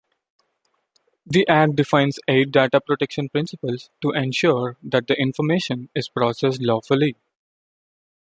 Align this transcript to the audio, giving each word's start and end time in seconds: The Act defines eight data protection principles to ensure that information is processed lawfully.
The 1.27 1.47
Act 1.47 1.75
defines 1.75 2.17
eight 2.27 2.49
data 2.51 2.81
protection 2.81 3.29
principles 3.29 3.91
to 4.01 4.09
ensure 4.13 4.75
that 4.81 5.11
information 5.11 5.89
is 5.93 6.09
processed 6.09 6.59
lawfully. 6.59 7.17